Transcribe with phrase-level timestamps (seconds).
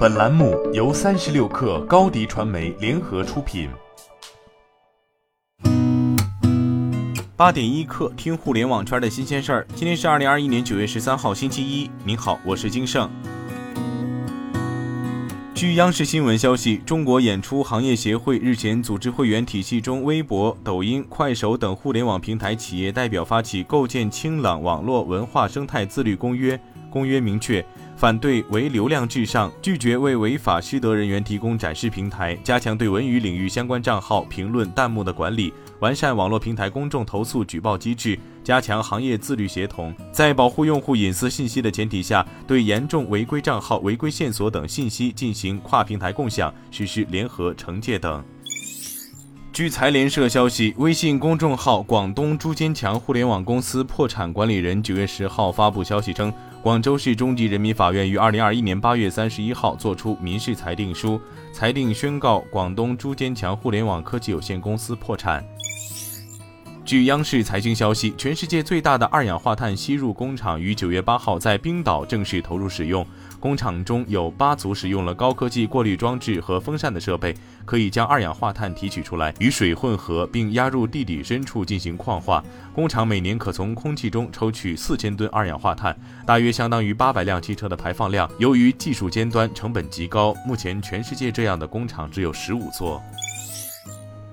[0.00, 3.68] 本栏目由三十六氪高低传媒联合出品。
[7.36, 9.66] 八点一刻，听互联网圈的新鲜事儿。
[9.74, 11.90] 今天是二零二一年九月十三号，星期一。
[12.02, 13.10] 您好，我是金盛。
[15.54, 26.58] 据央视新闻消息，中国演出行业协会日前组织会员体系中微博、抖音、快手等互联网平台企业代表发起构建清朗网络文化生态自律公约。
[26.90, 27.64] 公约明确，
[28.00, 48.24] 反对唯流量至上，拒绝为违法失德人员提供展示平台，加强对文娱领域相关账号评论弹幕的管理，完善网络平台公众投诉举报机制，加强行业自律协同，在保护用户隐私信息的前提下，对严重违规账号、违规线索等信息进行跨平台共享，实施联合惩戒等。
[49.52, 56.32] 据财联社消息，微信公众号“广东朱坚强互联网公司”破产管理人九月十号发布消息称。
[56.62, 61.18] 广州市中级人民法院于二零二一年八月三十一号作出民事裁定书，
[61.54, 65.42] 裁定宣告广东朱坚强互联网科技有限公司破产。
[66.90, 73.06] 据央视财经消息，全世界最大的二氧化碳吸入工厂于九月八号在冰岛正式投入使用。
[73.38, 77.32] 工厂中有八组使用了高科技过滤装置和风扇的设备，
[77.64, 82.42] 可以将二氧化碳提取出来，与水混合，并压入地底深处进行矿化。
[82.74, 88.28] 工厂每年可从空气中抽取四千吨二氧化碳，大约相当于八百辆汽车的排放量。
[88.40, 93.00] 由于技术尖端，成本极高，目前全世界这样的工厂只有十五座。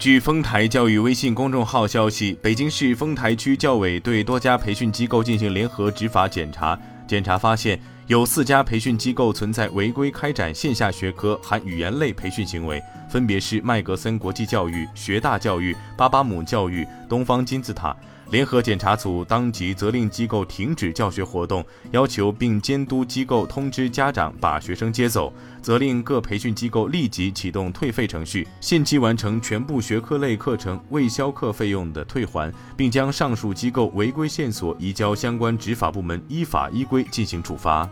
[0.00, 6.76] 据丰台教育微信公众号消息，北京市丰台区教委对多家培训机构进行联合执法检查，
[7.06, 7.78] 检查发现。
[8.06, 17.94] 有四家培训机构存在违规开展线下学科含语言类培训行为，分别是麦格森国际教育、学大教育、巴巴姆教育、东方金字塔。
[18.30, 37.88] 联合检查组当即责令机构停止教学活动，要求并监督机构通知家长把学生接走，责令各培训机构立即启动退费程序，限期完成全部学科类课程未销课费用的退还，并将上述机构违规线索移交相关执法部门依法依规进行处罚。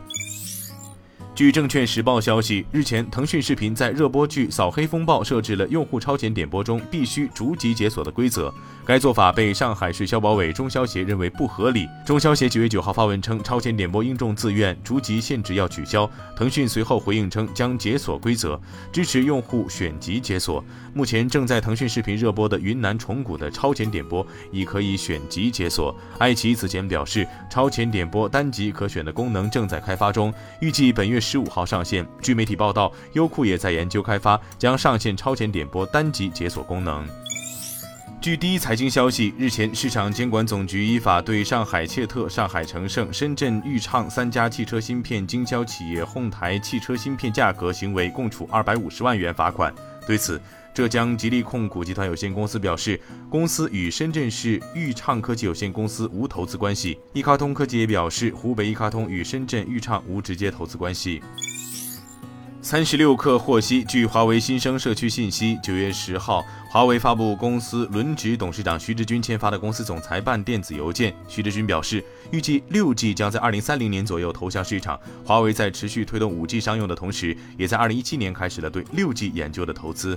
[1.38, 8.52] 据证券时报消息，日前，腾讯视频在热播剧《扫黑风暴》设置了用户超前点播中必须逐级解锁的规则。
[8.84, 11.86] 该做法被上海市消保委中消协认为不合理。
[12.04, 16.10] 中消协九月九号发文称，超前点播应重自愿，逐级限制要取消。
[16.34, 18.60] 腾讯随后回应称，将解锁规则，
[18.92, 20.64] 支持用户选级解锁。
[20.92, 25.96] 目前正在腾讯视频热播的云南虫谷的超前点播已可以选级解锁。
[26.18, 32.06] 爱奇艺此前表示，超前点播单集可选的功能正在开发中，预计本月十五号上线。
[32.22, 37.06] 据媒体报道，优酷也在研究开发，将上线超前点播单集解锁功能。
[38.18, 49.72] 据第一财经消息，日前，市场监管总局依法对上海切特、上海成盛、深圳裕畅三家汽车芯片经销企业哄抬汽车芯片价格行为，共处二百五十万元罚款。
[50.06, 50.40] 对此，
[50.78, 56.96] 浙江吉利控股集团有限公司表示，公司与深圳市豫畅科技有限公司无投资关系。
[57.12, 61.20] 易卡通科技也表示，湖北易卡通与深圳豫畅无直接投资关系。
[62.62, 71.12] 三十六氪获悉，据华为新生社区信息，九月十号，华为发布公司轮值董事长徐直军签发的公司总裁办电子邮件。
[71.26, 74.96] 徐直军表示，预计六 G 将在二零三零年左右投向市场。
[75.24, 80.16] 华为在持续推动五 G 商用的同时，也在二零一七年开始了对六 G 研究的投资。